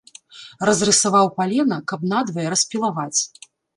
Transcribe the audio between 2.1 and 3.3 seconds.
надвае распілаваць.